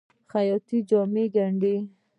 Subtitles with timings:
[0.31, 1.75] خیاط جامې ګنډي.